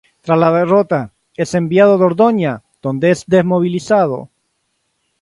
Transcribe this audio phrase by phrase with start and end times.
[0.23, 4.31] Tras la derrota, es enviado a Dordoña, donde es desmovilizado.